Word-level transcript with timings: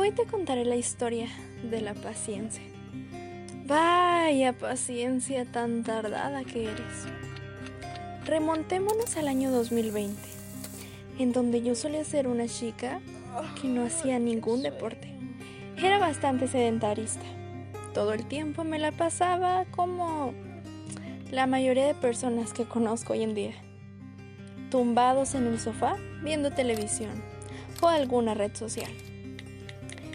Hoy 0.00 0.12
te 0.12 0.26
contaré 0.26 0.64
la 0.64 0.76
historia 0.76 1.26
de 1.68 1.80
la 1.80 1.92
paciencia. 1.92 2.62
Vaya 3.66 4.52
paciencia 4.52 5.44
tan 5.44 5.82
tardada 5.82 6.44
que 6.44 6.66
eres. 6.66 7.08
Remontémonos 8.24 9.16
al 9.16 9.26
año 9.26 9.50
2020, 9.50 10.14
en 11.18 11.32
donde 11.32 11.62
yo 11.62 11.74
solía 11.74 12.04
ser 12.04 12.28
una 12.28 12.46
chica 12.46 13.00
que 13.60 13.66
no 13.66 13.86
hacía 13.86 14.20
ningún 14.20 14.62
deporte. 14.62 15.12
Era 15.76 15.98
bastante 15.98 16.46
sedentarista. 16.46 17.26
Todo 17.92 18.12
el 18.12 18.24
tiempo 18.24 18.62
me 18.62 18.78
la 18.78 18.92
pasaba 18.92 19.64
como 19.72 20.32
la 21.32 21.48
mayoría 21.48 21.88
de 21.88 21.94
personas 21.96 22.52
que 22.52 22.66
conozco 22.66 23.14
hoy 23.14 23.24
en 23.24 23.34
día. 23.34 23.54
Tumbados 24.70 25.34
en 25.34 25.48
el 25.48 25.58
sofá 25.58 25.96
viendo 26.22 26.52
televisión 26.52 27.20
o 27.82 27.88
alguna 27.88 28.34
red 28.34 28.54
social. 28.54 28.92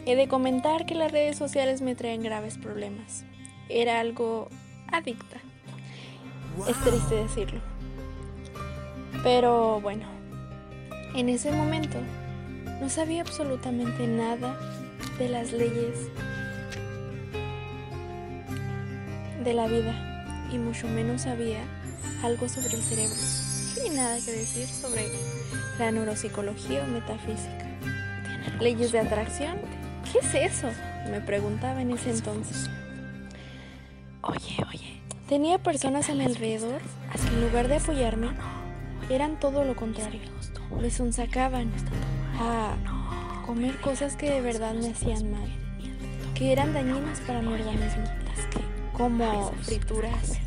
He 0.06 0.16
de 0.16 0.28
comentar 0.28 0.86
que 0.86 0.96
las 0.96 1.12
redes 1.12 1.38
sociales 1.38 1.82
me 1.82 1.96
traen 1.96 2.24
graves 2.24 2.58
problemas. 2.58 3.24
Era 3.70 4.02
algo 4.02 4.50
adicta. 4.92 5.38
Es 6.68 6.78
triste 6.84 7.16
decirlo. 7.16 7.62
Pero 9.24 9.80
bueno, 9.80 10.06
en 11.16 11.30
ese 11.30 11.52
momento 11.52 11.98
no 12.82 12.90
sabía 12.90 13.22
absolutamente 13.22 14.06
nada 14.08 14.60
de 15.18 15.30
las 15.30 15.54
leyes 15.54 16.10
de 19.44 19.54
la 19.54 19.68
vida 19.68 20.48
y 20.52 20.58
mucho 20.58 20.88
menos 20.88 21.22
sabía 21.22 21.62
algo 22.24 22.50
sobre 22.50 22.76
el 22.76 22.82
cerebro 22.82 23.16
y 23.86 23.90
nada 23.96 24.18
que 24.24 24.32
decir 24.32 24.68
sobre 24.68 25.08
la 25.80 25.92
neuropsicología 25.92 26.84
o 26.84 26.88
metafísica. 26.88 27.66
¿Leyes 28.60 28.92
de 28.92 29.00
atracción? 29.00 29.58
¿Qué 30.14 30.20
es 30.20 30.54
eso? 30.54 30.70
Me 31.10 31.22
preguntaba 31.22 31.82
en 31.82 31.90
ese 31.90 32.12
entonces. 32.12 32.70
Oye, 34.22 34.64
oye. 34.72 35.02
Tenía 35.28 35.58
personas 35.58 36.08
a 36.12 36.14
mi 36.14 36.24
alrededor 36.24 36.80
que 37.12 37.28
en 37.30 37.42
lugar 37.42 37.68
de 37.68 37.78
apoyarme, 37.78 38.30
eran 39.10 39.40
todo 39.40 39.64
lo 39.64 39.76
contrario. 39.76 40.22
Me 40.80 40.92
sonsacaban 40.92 41.72
a 42.40 42.76
comer 43.44 43.82
cosas 43.82 44.16
que 44.16 44.30
de 44.30 44.42
verdad 44.42 44.76
me 44.76 44.92
hacían 44.92 45.32
mal, 45.32 45.50
que 46.36 46.52
eran 46.52 46.76
dañinas 46.76 47.20
para 47.22 47.42
mi 47.42 47.52
organismo, 47.52 48.04
como 48.96 49.52
frituras, 49.64 50.38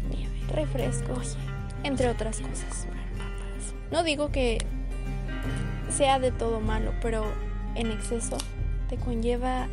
refrescos, 0.49 1.37
entre 1.83 2.09
otras 2.09 2.39
cosas. 2.39 2.87
No 3.91 4.05
digo 4.05 4.31
que 4.31 4.65
sea 5.91 6.21
de 6.21 6.31
todo 6.31 6.61
malo, 6.61 6.93
pero 7.03 7.25
en 7.75 7.91
exceso 7.91 8.39
te 8.89 8.97
conlleva 8.97 9.69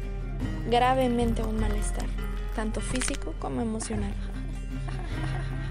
gravemente 0.70 1.44
un 1.44 1.60
malestar, 1.60 2.06
tanto 2.56 2.82
físico 2.82 3.34
como 3.40 3.62
emocional. 3.62 4.14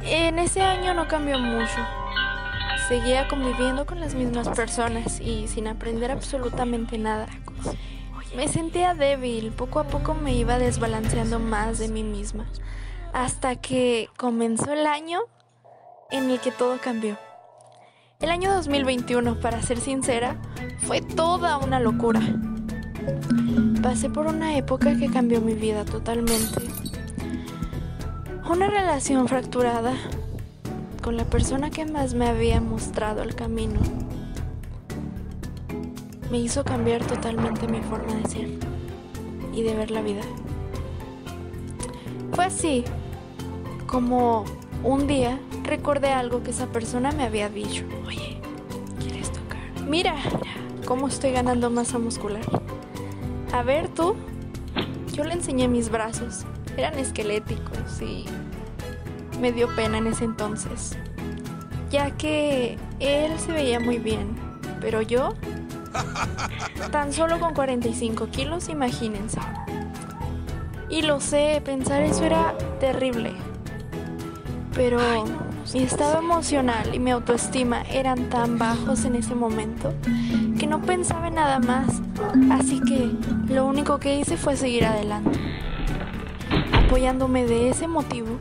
En 0.05 0.39
ese 0.39 0.62
año 0.62 0.95
no 0.95 1.07
cambió 1.09 1.39
mucho. 1.39 1.79
Seguía 2.89 3.29
conviviendo 3.29 3.87
con 3.87 4.01
las 4.01 4.15
mismas 4.15 4.49
personas 4.49 5.21
y 5.21 5.47
sin 5.49 5.69
aprender 5.69 6.11
absolutamente 6.11 6.99
nada. 6.99 7.29
Me 8.37 8.49
sentía 8.49 8.95
débil, 8.95 9.53
poco 9.53 9.79
a 9.79 9.84
poco 9.84 10.15
me 10.15 10.34
iba 10.34 10.59
desbalanceando 10.59 11.39
más 11.39 11.79
de 11.79 11.89
mí 11.89 12.03
misma, 12.03 12.47
hasta 13.12 13.56
que 13.56 14.09
comenzó 14.17 14.73
el 14.73 14.87
año 14.87 15.21
en 16.11 16.31
el 16.31 16.41
que 16.41 16.51
todo 16.51 16.79
cambió. 16.79 17.17
El 18.21 18.31
año 18.31 18.53
2021, 18.55 19.41
para 19.41 19.62
ser 19.62 19.81
sincera, 19.81 20.41
fue 20.87 21.01
toda 21.01 21.59
una 21.59 21.79
locura. 21.79 22.21
Pasé 23.83 24.08
por 24.11 24.27
una 24.27 24.56
época 24.56 24.97
que 24.97 25.11
cambió 25.11 25.41
mi 25.41 25.55
vida 25.55 25.84
totalmente. 25.84 26.62
Una 28.48 28.69
relación 28.69 29.28
fracturada 29.28 29.94
con 31.03 31.17
la 31.17 31.25
persona 31.25 31.71
que 31.71 31.84
más 31.84 32.15
me 32.15 32.28
había 32.28 32.60
mostrado 32.60 33.22
el 33.22 33.34
camino 33.34 33.81
me 36.31 36.38
hizo 36.38 36.65
cambiar 36.65 37.04
totalmente 37.04 37.66
mi 37.69 37.81
forma 37.82 38.15
de 38.15 38.28
ser 38.28 38.49
y 39.53 39.62
de 39.62 39.75
ver 39.75 39.91
la 39.91 40.00
vida. 40.00 40.22
Fue 42.32 42.47
así 42.47 42.84
como 43.87 44.44
un 44.82 45.06
día 45.06 45.38
recordé 45.65 46.10
algo 46.10 46.43
que 46.43 46.50
esa 46.50 46.66
persona 46.66 47.12
me 47.12 47.25
había 47.25 47.48
dicho. 47.48 47.84
Oye, 48.06 48.41
¿quieres 48.98 49.31
tocar? 49.31 49.60
Mira, 49.87 50.15
cómo 50.87 51.09
estoy 51.09 51.32
ganando 51.32 51.71
masa 51.71 51.98
muscular. 51.98 52.44
A 53.53 53.63
ver 53.63 53.89
tú, 53.89 54.17
yo 55.13 55.25
le 55.25 55.35
enseñé 55.35 55.69
mis 55.69 55.91
brazos. 55.91 56.47
Eran 56.77 56.99
esqueléticos 56.99 58.01
y 58.01 58.25
me 59.41 59.53
dio 59.53 59.69
pena 59.77 59.99
en 59.99 60.07
ese 60.07 60.25
entonces. 60.25 60.97
Ya 61.91 62.13
que 62.13 62.79
él 62.99 63.39
se 63.39 63.53
veía 63.53 63.79
muy 63.79 63.99
bien, 63.99 64.35
pero 64.81 65.03
yo, 65.03 65.35
tan 66.91 67.13
solo 67.13 67.39
con 67.39 67.53
45 67.53 68.29
kilos, 68.29 68.71
imagínense. 68.71 69.39
Y 70.89 71.03
lo 71.03 71.21
sé, 71.21 71.61
pensar 71.63 72.03
eso 72.03 72.25
era 72.25 72.57
terrible. 72.81 73.33
Pero 74.75 74.99
mi 75.75 75.83
estado 75.83 76.21
emocional 76.21 76.95
y 76.95 76.99
mi 76.99 77.11
autoestima 77.11 77.83
eran 77.83 78.31
tan 78.31 78.59
bajos 78.59 79.05
en 79.05 79.17
ese 79.17 79.34
momento 79.34 79.93
que 80.62 80.69
no 80.69 80.81
pensaba 80.81 81.27
en 81.27 81.34
nada 81.34 81.59
más. 81.59 81.89
Así 82.53 82.81
que 82.83 83.11
lo 83.53 83.67
único 83.67 83.99
que 83.99 84.21
hice 84.21 84.37
fue 84.37 84.56
seguir 84.56 84.84
adelante. 84.84 85.37
Apoyándome 86.73 87.45
de 87.47 87.71
ese 87.71 87.89
motivo, 87.89 88.39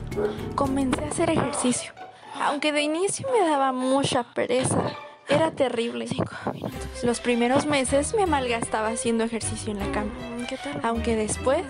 comencé 0.53 1.03
a 1.03 1.07
hacer 1.07 1.31
ejercicio. 1.31 1.93
Aunque 2.39 2.71
de 2.73 2.83
inicio 2.83 3.27
me 3.33 3.39
daba 3.49 3.71
mucha 3.71 4.21
pereza, 4.21 4.83
era 5.29 5.49
terrible. 5.49 6.05
Los 7.01 7.19
primeros 7.21 7.65
meses 7.65 8.13
me 8.13 8.27
malgastaba 8.27 8.89
haciendo 8.89 9.23
ejercicio 9.23 9.71
en 9.71 9.79
la 9.79 9.91
cama. 9.91 10.11
Aunque 10.83 11.15
después 11.15 11.65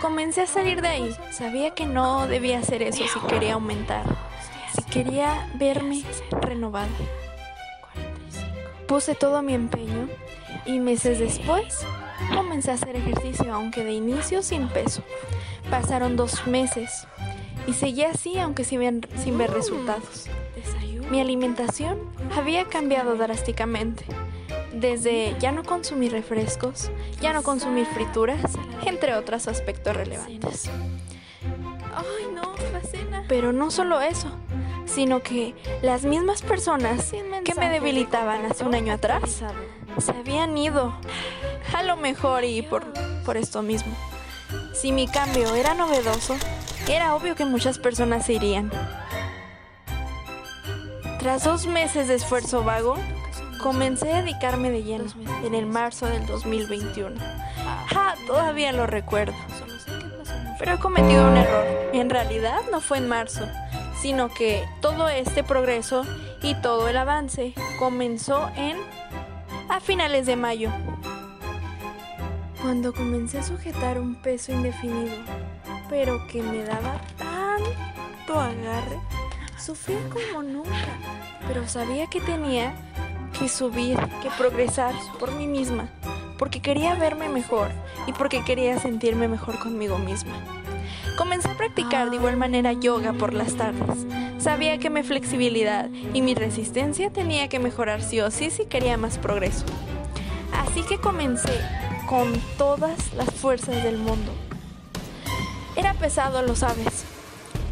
comencé 0.00 0.42
a 0.42 0.46
salir 0.46 0.80
de 0.80 0.88
ahí. 0.88 1.16
Sabía 1.32 1.74
que 1.74 1.86
no 1.86 2.28
debía 2.28 2.60
hacer 2.60 2.82
eso 2.82 3.02
si 3.12 3.18
quería 3.26 3.54
aumentar. 3.54 4.04
Si 4.76 4.82
quería 4.84 5.50
verme 5.56 6.04
renovada. 6.40 6.86
Puse 8.88 9.14
todo 9.14 9.42
mi 9.42 9.54
empeño 9.54 10.08
y 10.66 10.80
meses 10.80 11.18
después 11.18 11.86
comencé 12.34 12.70
a 12.70 12.74
hacer 12.74 12.96
ejercicio, 12.96 13.52
aunque 13.52 13.84
de 13.84 13.92
inicio 13.92 14.42
sin 14.42 14.68
peso. 14.68 15.02
Pasaron 15.70 16.16
dos 16.16 16.46
meses 16.46 17.06
y 17.66 17.74
seguí 17.74 18.02
así, 18.02 18.38
aunque 18.38 18.64
sin 18.64 18.80
ver, 18.80 19.08
sin 19.22 19.38
ver 19.38 19.50
resultados. 19.50 20.26
Mi 21.10 21.20
alimentación 21.20 21.98
había 22.34 22.64
cambiado 22.64 23.16
drásticamente 23.16 24.04
desde 24.72 25.36
ya 25.38 25.52
no 25.52 25.64
consumir 25.64 26.12
refrescos, 26.12 26.90
ya 27.20 27.32
no 27.32 27.42
consumir 27.42 27.86
frituras, 27.86 28.40
entre 28.84 29.14
otros 29.14 29.48
aspectos 29.48 29.96
relevantes. 29.96 30.70
Pero 33.28 33.52
no 33.52 33.70
solo 33.70 34.00
eso, 34.00 34.30
sino 34.88 35.20
que 35.20 35.54
las 35.82 36.04
mismas 36.04 36.42
personas 36.42 37.12
que 37.44 37.54
me 37.54 37.68
debilitaban 37.68 38.46
hace 38.46 38.64
un 38.64 38.74
año 38.74 38.94
atrás 38.94 39.42
se 39.98 40.10
habían 40.12 40.56
ido. 40.56 40.94
A 41.74 41.82
lo 41.82 41.96
mejor 41.96 42.44
y 42.44 42.62
por, 42.62 42.84
por 43.24 43.36
esto 43.36 43.62
mismo. 43.62 43.94
Si 44.72 44.92
mi 44.92 45.06
cambio 45.06 45.54
era 45.54 45.74
novedoso, 45.74 46.36
era 46.88 47.14
obvio 47.14 47.34
que 47.34 47.44
muchas 47.44 47.78
personas 47.78 48.26
se 48.26 48.34
irían. 48.34 48.70
Tras 51.18 51.44
dos 51.44 51.66
meses 51.66 52.08
de 52.08 52.14
esfuerzo 52.14 52.64
vago, 52.64 52.96
Comencé 53.58 54.12
a 54.12 54.22
dedicarme 54.22 54.70
de 54.70 54.84
lleno 54.84 55.06
en 55.44 55.54
el 55.54 55.66
marzo 55.66 56.06
del 56.06 56.24
2021. 56.26 57.16
Ah, 57.94 58.14
todavía 58.26 58.70
lo 58.72 58.86
recuerdo. 58.86 59.34
Pero 60.60 60.74
he 60.74 60.78
cometido 60.78 61.28
un 61.28 61.36
error. 61.36 61.66
En 61.92 62.08
realidad 62.08 62.60
no 62.70 62.80
fue 62.80 62.98
en 62.98 63.08
marzo, 63.08 63.48
sino 64.00 64.28
que 64.28 64.64
todo 64.80 65.08
este 65.08 65.42
progreso 65.42 66.04
y 66.42 66.54
todo 66.54 66.88
el 66.88 66.96
avance 66.96 67.54
comenzó 67.78 68.48
en 68.56 68.76
a 69.68 69.80
finales 69.80 70.26
de 70.26 70.36
mayo. 70.36 70.70
Cuando 72.62 72.92
comencé 72.92 73.38
a 73.38 73.42
sujetar 73.42 73.98
un 73.98 74.16
peso 74.16 74.52
indefinido, 74.52 75.14
pero 75.88 76.26
que 76.26 76.42
me 76.42 76.64
daba 76.64 77.00
tanto 77.16 78.40
agarre, 78.40 78.98
sufría 79.56 79.98
como 80.10 80.42
nunca, 80.42 80.70
pero 81.46 81.66
sabía 81.68 82.06
que 82.08 82.20
tenía 82.20 82.74
que 83.38 83.48
subir, 83.48 83.98
que 84.22 84.30
progresar 84.36 84.94
por 85.18 85.32
mí 85.32 85.46
misma, 85.46 85.88
porque 86.38 86.60
quería 86.60 86.94
verme 86.94 87.28
mejor 87.28 87.70
y 88.06 88.12
porque 88.12 88.42
quería 88.44 88.78
sentirme 88.78 89.28
mejor 89.28 89.58
conmigo 89.58 89.98
misma. 89.98 90.32
Comencé 91.18 91.48
a 91.48 91.56
practicar 91.56 92.10
de 92.10 92.16
igual 92.16 92.36
manera 92.36 92.72
yoga 92.72 93.12
por 93.12 93.34
las 93.34 93.56
tardes. 93.56 94.06
Sabía 94.38 94.78
que 94.78 94.88
mi 94.88 95.02
flexibilidad 95.02 95.90
y 96.14 96.22
mi 96.22 96.36
resistencia 96.36 97.10
tenía 97.10 97.48
que 97.48 97.58
mejorar 97.58 98.02
sí 98.02 98.20
o 98.20 98.30
sí 98.30 98.50
si 98.50 98.66
quería 98.66 98.96
más 98.96 99.18
progreso. 99.18 99.64
Así 100.52 100.82
que 100.84 100.98
comencé 100.98 101.60
con 102.06 102.32
todas 102.56 103.12
las 103.14 103.32
fuerzas 103.34 103.82
del 103.82 103.98
mundo. 103.98 104.30
Era 105.74 105.92
pesado, 105.94 106.40
lo 106.42 106.54
sabes, 106.54 107.04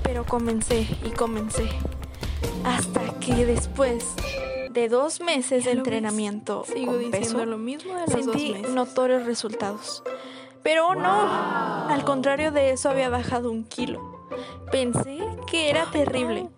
pero 0.02 0.24
comencé 0.24 0.88
y 1.04 1.10
comencé. 1.10 1.68
Hasta 2.64 3.00
que 3.20 3.46
después 3.46 4.04
de 4.70 4.88
dos 4.88 5.20
meses 5.20 5.64
de 5.64 5.70
entrenamiento 5.70 6.64
Sigo 6.66 6.92
con 6.92 6.98
diciendo 6.98 7.38
peso, 7.38 7.46
lo 7.46 7.58
mismo 7.58 7.94
de 7.94 8.00
los 8.00 8.10
sentí 8.10 8.48
dos 8.48 8.60
meses. 8.60 8.74
notorios 8.74 9.24
resultados. 9.24 10.02
Pero 10.66 10.96
no, 10.96 11.88
al 11.88 12.02
contrario 12.02 12.50
de 12.50 12.70
eso 12.70 12.90
había 12.90 13.08
bajado 13.08 13.52
un 13.52 13.62
kilo. 13.62 14.26
Pensé 14.72 15.20
que 15.48 15.70
era 15.70 15.88
terrible, 15.92 16.48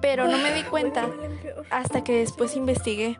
pero 0.00 0.28
no 0.28 0.38
me 0.38 0.54
di 0.54 0.62
cuenta 0.62 1.10
hasta 1.70 2.04
que 2.04 2.12
después 2.20 2.54
investigué 2.54 3.18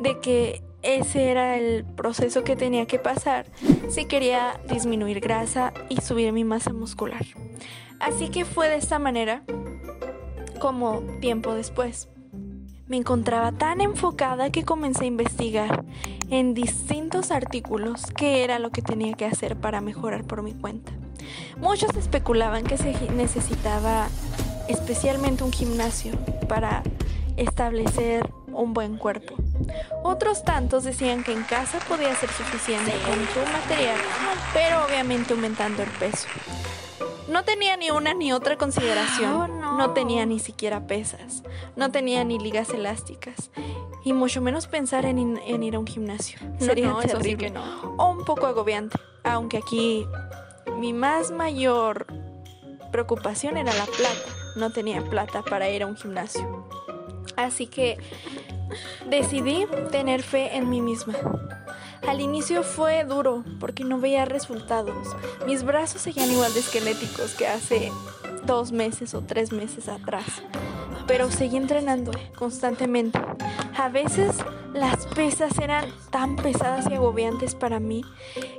de 0.00 0.20
que 0.20 0.62
ese 0.82 1.30
era 1.30 1.56
el 1.56 1.86
proceso 1.86 2.44
que 2.44 2.56
tenía 2.56 2.84
que 2.84 2.98
pasar 2.98 3.46
si 3.88 4.04
quería 4.04 4.60
disminuir 4.68 5.20
grasa 5.20 5.72
y 5.88 6.02
subir 6.02 6.30
mi 6.34 6.44
masa 6.44 6.74
muscular. 6.74 7.24
Así 8.00 8.28
que 8.28 8.44
fue 8.44 8.68
de 8.68 8.76
esta 8.76 8.98
manera 8.98 9.44
como 10.58 11.00
tiempo 11.22 11.54
después. 11.54 12.10
Me 12.92 12.98
encontraba 12.98 13.52
tan 13.52 13.80
enfocada 13.80 14.52
que 14.52 14.66
comencé 14.66 15.04
a 15.04 15.06
investigar 15.06 15.82
en 16.28 16.52
distintos 16.52 17.30
artículos 17.30 18.02
qué 18.14 18.44
era 18.44 18.58
lo 18.58 18.68
que 18.68 18.82
tenía 18.82 19.14
que 19.14 19.24
hacer 19.24 19.56
para 19.56 19.80
mejorar 19.80 20.24
por 20.24 20.42
mi 20.42 20.52
cuenta. 20.52 20.92
Muchos 21.56 21.96
especulaban 21.96 22.64
que 22.64 22.76
se 22.76 22.92
necesitaba 23.12 24.08
especialmente 24.68 25.42
un 25.42 25.52
gimnasio 25.52 26.12
para 26.50 26.82
establecer 27.38 28.28
un 28.48 28.74
buen 28.74 28.98
cuerpo. 28.98 29.36
Otros 30.02 30.44
tantos 30.44 30.84
decían 30.84 31.24
que 31.24 31.32
en 31.32 31.44
casa 31.44 31.78
podía 31.88 32.14
ser 32.14 32.28
suficiente 32.28 32.92
con 33.06 33.14
tu 33.14 33.52
material, 33.52 33.96
pero 34.52 34.84
obviamente 34.84 35.32
aumentando 35.32 35.82
el 35.82 35.90
peso. 35.92 36.28
No 37.26 37.42
tenía 37.42 37.78
ni 37.78 37.90
una 37.90 38.12
ni 38.12 38.34
otra 38.34 38.58
consideración. 38.58 39.50
No. 39.76 39.90
tenía 39.90 40.26
ni 40.26 40.38
siquiera 40.38 40.86
pesas. 40.86 41.42
No 41.76 41.90
tenía 41.90 42.24
ni 42.24 42.38
ligas 42.38 42.70
elásticas. 42.70 43.50
Y 44.04 44.12
mucho 44.12 44.40
menos 44.40 44.66
pensar 44.66 45.04
en, 45.06 45.38
ir 45.62 45.74
a 45.74 45.78
un 45.78 45.86
gimnasio. 45.86 46.38
Sería 46.58 46.88
no, 46.88 47.00
eso 47.00 47.08
sí 47.08 47.22
terrible. 47.22 47.46
que 47.46 47.50
no. 47.50 47.94
O 47.98 48.10
un 48.10 48.24
poco 48.24 48.46
agobiante. 48.46 48.98
Aunque 49.24 49.58
aquí 49.58 50.06
mi 50.78 50.92
más 50.92 51.30
mayor 51.30 52.06
preocupación 52.90 53.56
era 53.56 53.72
la 53.74 53.86
plata. 53.86 54.30
No 54.56 54.70
tenía 54.70 55.02
plata 55.02 55.42
para 55.42 55.70
ir 55.70 55.82
a 55.82 55.86
un 55.86 55.96
gimnasio. 55.96 56.66
Así 57.36 57.66
que 57.66 57.98
decidí 59.08 59.66
tener 59.90 60.22
fe 60.22 60.56
en 60.56 60.68
mí 60.68 60.80
misma. 60.80 61.14
Al 62.06 62.20
inicio 62.20 62.64
fue 62.64 63.04
duro 63.04 63.44
porque 63.60 63.84
no 63.84 63.98
veía 63.98 64.24
resultados. 64.24 65.16
Mis 65.46 65.62
brazos 65.62 66.02
seguían 66.02 66.30
igual 66.30 66.52
de 66.52 66.60
esqueléticos 66.60 67.34
que 67.34 67.46
hace 67.46 67.92
dos 68.44 68.72
meses 68.72 69.14
o 69.14 69.22
tres 69.22 69.52
meses 69.52 69.88
atrás. 69.88 70.42
Pero 71.06 71.30
seguí 71.30 71.56
entrenando 71.56 72.12
constantemente. 72.36 73.20
A 73.76 73.88
veces 73.88 74.36
las 74.72 75.06
pesas 75.06 75.58
eran 75.58 75.92
tan 76.10 76.36
pesadas 76.36 76.86
y 76.90 76.94
agobiantes 76.94 77.54
para 77.54 77.80
mí 77.80 78.04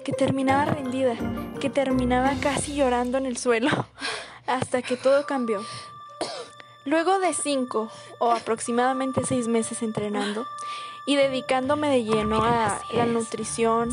que 0.03 0.11
terminaba 0.11 0.65
rendida, 0.65 1.15
que 1.59 1.69
terminaba 1.69 2.33
casi 2.41 2.75
llorando 2.75 3.17
en 3.17 3.25
el 3.25 3.37
suelo, 3.37 3.69
hasta 4.47 4.81
que 4.81 4.97
todo 4.97 5.25
cambió. 5.25 5.61
Luego 6.85 7.19
de 7.19 7.33
cinco 7.33 7.89
o 8.19 8.31
aproximadamente 8.31 9.25
seis 9.25 9.47
meses 9.47 9.81
entrenando 9.81 10.45
y 11.05 11.15
dedicándome 11.15 11.89
de 11.89 12.03
lleno 12.03 12.43
a 12.43 12.79
la 12.93 13.05
nutrición, 13.05 13.89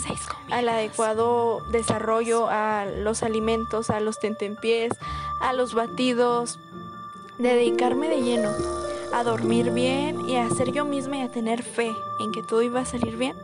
al 0.51 0.69
adecuado 0.69 1.61
desarrollo, 1.71 2.49
a 2.49 2.85
los 2.85 3.23
alimentos, 3.23 3.91
a 3.91 4.01
los 4.01 4.19
tentempiés, 4.21 4.93
a 5.41 5.53
los 5.53 5.75
batidos, 5.75 6.59
dedicarme 7.39 8.09
de 8.09 8.23
lleno 8.23 8.51
a 9.13 9.25
dormir 9.25 9.71
bien 9.71 10.29
y 10.29 10.37
a 10.37 10.49
ser 10.51 10.73
yo 10.73 10.85
misma 10.85 11.19
y 11.19 11.23
a 11.23 11.31
tener 11.31 11.63
fe 11.63 11.93
en 12.21 12.33
que 12.33 12.43
todo 12.43 12.63
iba 12.63 12.81
a 12.81 12.85
salir 12.85 13.17
bien, 13.17 13.37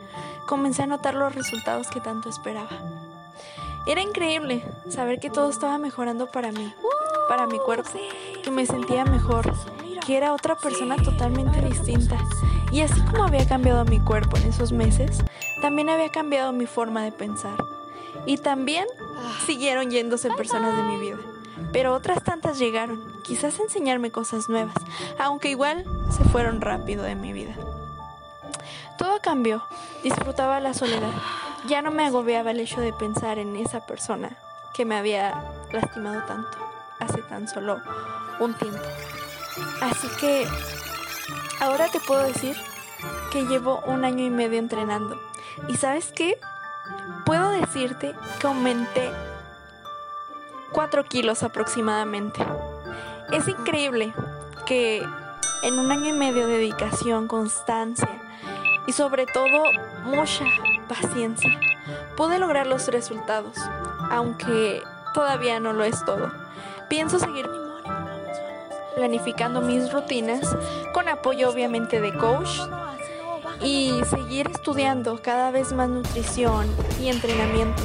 comencé 0.46 0.82
a 0.82 0.86
notar 0.86 1.14
los 1.14 1.34
resultados 1.34 1.88
que 1.88 2.00
tanto 2.00 2.28
esperaba. 2.28 2.70
Era 3.86 4.02
increíble 4.02 4.64
saber 4.88 5.20
que 5.20 5.30
todo 5.30 5.48
estaba 5.48 5.78
mejorando 5.78 6.26
para 6.26 6.52
mí, 6.52 6.72
para 7.28 7.46
mi 7.46 7.58
cuerpo, 7.58 7.90
que 8.42 8.50
me 8.50 8.66
sentía 8.66 9.04
mejor, 9.04 9.52
que 10.06 10.16
era 10.16 10.32
otra 10.32 10.56
persona 10.56 10.96
totalmente 10.96 11.60
distinta. 11.62 12.18
Y 12.76 12.82
así 12.82 13.00
como 13.00 13.24
había 13.24 13.48
cambiado 13.48 13.86
mi 13.86 13.98
cuerpo 14.00 14.36
en 14.36 14.48
esos 14.48 14.70
meses, 14.70 15.24
también 15.62 15.88
había 15.88 16.10
cambiado 16.10 16.52
mi 16.52 16.66
forma 16.66 17.02
de 17.04 17.10
pensar. 17.10 17.56
Y 18.26 18.36
también 18.36 18.84
siguieron 19.46 19.90
yéndose 19.90 20.30
personas 20.32 20.76
de 20.76 20.82
mi 20.82 20.98
vida. 20.98 21.16
Pero 21.72 21.94
otras 21.94 22.22
tantas 22.22 22.58
llegaron, 22.58 23.00
quizás 23.22 23.58
a 23.58 23.62
enseñarme 23.62 24.10
cosas 24.10 24.50
nuevas, 24.50 24.74
aunque 25.18 25.48
igual 25.48 25.86
se 26.10 26.22
fueron 26.24 26.60
rápido 26.60 27.02
de 27.02 27.14
mi 27.14 27.32
vida. 27.32 27.54
Todo 28.98 29.22
cambió, 29.22 29.62
disfrutaba 30.02 30.60
la 30.60 30.74
soledad. 30.74 31.14
Ya 31.66 31.80
no 31.80 31.90
me 31.90 32.04
agobiaba 32.04 32.50
el 32.50 32.60
hecho 32.60 32.82
de 32.82 32.92
pensar 32.92 33.38
en 33.38 33.56
esa 33.56 33.86
persona 33.86 34.36
que 34.74 34.84
me 34.84 34.96
había 34.96 35.50
lastimado 35.72 36.22
tanto 36.24 36.58
hace 37.00 37.22
tan 37.22 37.48
solo 37.48 37.80
un 38.38 38.52
tiempo. 38.52 38.82
Así 39.80 40.08
que 40.20 40.46
ahora 41.60 41.88
te 41.88 42.00
puedo 42.00 42.22
decir 42.22 42.56
que 43.30 43.44
llevo 43.46 43.82
un 43.86 44.04
año 44.04 44.24
y 44.24 44.30
medio 44.30 44.58
entrenando. 44.58 45.20
¿Y 45.68 45.76
sabes 45.76 46.12
qué? 46.14 46.38
Puedo 47.24 47.50
decirte 47.50 48.14
que 48.40 48.46
aumenté 48.46 49.10
4 50.72 51.04
kilos 51.04 51.42
aproximadamente. 51.42 52.44
Es 53.32 53.48
increíble 53.48 54.12
que 54.66 55.04
en 55.62 55.78
un 55.78 55.90
año 55.90 56.08
y 56.08 56.12
medio 56.12 56.46
de 56.46 56.58
dedicación, 56.58 57.28
constancia 57.28 58.08
y 58.86 58.92
sobre 58.92 59.26
todo 59.26 59.64
mucha 60.04 60.44
paciencia, 60.88 61.58
pude 62.16 62.38
lograr 62.38 62.66
los 62.66 62.86
resultados, 62.88 63.56
aunque 64.10 64.82
todavía 65.14 65.58
no 65.60 65.72
lo 65.72 65.84
es 65.84 66.04
todo. 66.04 66.30
Pienso 66.88 67.18
seguir 67.18 67.48
planificando 68.96 69.60
mis 69.60 69.92
rutinas 69.92 70.56
con 70.92 71.08
apoyo 71.08 71.50
obviamente 71.50 72.00
de 72.00 72.16
coach 72.16 72.48
y 73.62 73.92
seguir 74.08 74.48
estudiando 74.48 75.20
cada 75.22 75.50
vez 75.50 75.72
más 75.72 75.90
nutrición 75.90 76.66
y 77.00 77.08
entrenamiento 77.08 77.82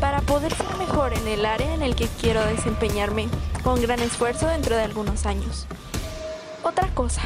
para 0.00 0.20
poder 0.20 0.54
ser 0.54 0.76
mejor 0.76 1.14
en 1.14 1.26
el 1.26 1.46
área 1.46 1.74
en 1.74 1.82
el 1.82 1.96
que 1.96 2.08
quiero 2.20 2.44
desempeñarme 2.44 3.28
con 3.64 3.80
gran 3.80 4.00
esfuerzo 4.00 4.46
dentro 4.48 4.76
de 4.76 4.82
algunos 4.82 5.24
años. 5.24 5.66
Otra 6.62 6.88
cosa, 6.94 7.22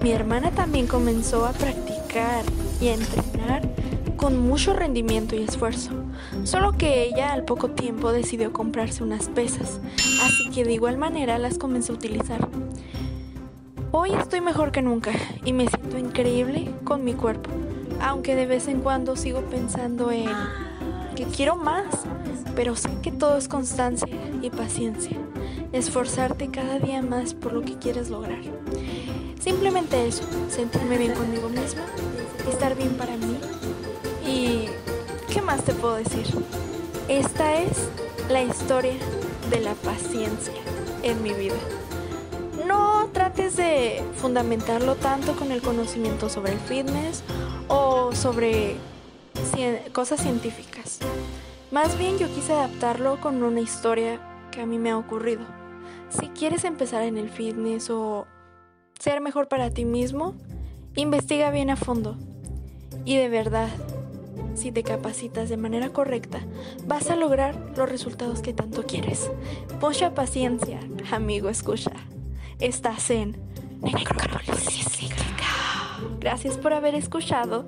mi 0.00 0.12
hermana 0.12 0.52
también 0.52 0.86
comenzó 0.86 1.46
a 1.46 1.52
practicar 1.52 2.44
y 2.80 2.88
a 2.88 2.94
entrenar 2.94 3.68
con 4.16 4.38
mucho 4.38 4.72
rendimiento 4.72 5.36
y 5.36 5.42
esfuerzo, 5.42 5.90
solo 6.44 6.72
que 6.72 7.04
ella 7.04 7.32
al 7.32 7.44
poco 7.44 7.70
tiempo 7.70 8.12
decidió 8.12 8.52
comprarse 8.52 9.02
unas 9.02 9.28
pesas, 9.28 9.80
así 10.22 10.50
que 10.50 10.64
de 10.64 10.72
igual 10.72 10.98
manera 10.98 11.38
las 11.38 11.56
comenzó 11.56 11.92
a 11.92 11.96
utilizar. 11.96 12.48
Hoy 13.90 14.12
estoy 14.12 14.42
mejor 14.42 14.70
que 14.70 14.82
nunca 14.82 15.12
y 15.46 15.54
me 15.54 15.66
siento 15.66 15.96
increíble 15.96 16.70
con 16.84 17.04
mi 17.04 17.14
cuerpo, 17.14 17.48
aunque 18.02 18.36
de 18.36 18.44
vez 18.44 18.68
en 18.68 18.82
cuando 18.82 19.16
sigo 19.16 19.40
pensando 19.40 20.12
en 20.12 20.28
que 21.16 21.24
quiero 21.24 21.56
más, 21.56 21.86
pero 22.54 22.76
sé 22.76 22.90
que 23.02 23.10
todo 23.10 23.38
es 23.38 23.48
constancia 23.48 24.14
y 24.42 24.50
paciencia, 24.50 25.16
esforzarte 25.72 26.50
cada 26.50 26.78
día 26.78 27.00
más 27.00 27.32
por 27.32 27.54
lo 27.54 27.62
que 27.62 27.78
quieres 27.78 28.10
lograr. 28.10 28.42
Simplemente 29.40 30.06
eso, 30.06 30.24
sentirme 30.50 30.98
bien 30.98 31.14
conmigo 31.14 31.48
misma, 31.48 31.86
estar 32.50 32.76
bien 32.76 32.90
para 32.90 33.16
mí 33.16 33.38
y 34.26 34.66
¿qué 35.32 35.40
más 35.40 35.64
te 35.64 35.72
puedo 35.72 35.96
decir? 35.96 36.26
Esta 37.08 37.62
es 37.62 37.88
la 38.28 38.42
historia 38.42 38.98
de 39.48 39.60
la 39.60 39.72
paciencia 39.72 40.52
en 41.02 41.22
mi 41.22 41.32
vida. 41.32 41.56
Trates 43.18 43.56
de 43.56 44.00
fundamentarlo 44.14 44.94
tanto 44.94 45.34
con 45.34 45.50
el 45.50 45.60
conocimiento 45.60 46.28
sobre 46.28 46.52
el 46.52 46.60
fitness 46.60 47.24
o 47.66 48.12
sobre 48.12 48.76
cien- 49.52 49.90
cosas 49.90 50.20
científicas. 50.20 51.00
Más 51.72 51.98
bien 51.98 52.16
yo 52.18 52.28
quise 52.28 52.52
adaptarlo 52.52 53.20
con 53.20 53.42
una 53.42 53.60
historia 53.60 54.20
que 54.52 54.60
a 54.60 54.66
mí 54.66 54.78
me 54.78 54.90
ha 54.90 54.96
ocurrido. 54.96 55.40
Si 56.10 56.28
quieres 56.28 56.62
empezar 56.62 57.02
en 57.02 57.18
el 57.18 57.28
fitness 57.28 57.90
o 57.90 58.28
ser 59.00 59.20
mejor 59.20 59.48
para 59.48 59.70
ti 59.70 59.84
mismo, 59.84 60.36
investiga 60.94 61.50
bien 61.50 61.70
a 61.70 61.76
fondo. 61.76 62.16
Y 63.04 63.16
de 63.16 63.28
verdad, 63.28 63.68
si 64.54 64.70
te 64.70 64.84
capacitas 64.84 65.48
de 65.48 65.56
manera 65.56 65.88
correcta, 65.88 66.38
vas 66.86 67.10
a 67.10 67.16
lograr 67.16 67.56
los 67.76 67.88
resultados 67.88 68.42
que 68.42 68.54
tanto 68.54 68.84
quieres. 68.84 69.28
Mucha 69.80 70.14
paciencia, 70.14 70.78
amigo, 71.10 71.48
escucha. 71.48 71.90
Estás 72.60 73.10
en 73.10 73.36
Necrópolis 73.82 74.88
Cíclica. 74.90 75.44
Gracias 76.18 76.56
por 76.56 76.72
haber 76.72 76.96
escuchado 76.96 77.64